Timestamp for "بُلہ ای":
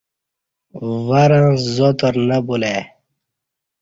2.45-2.79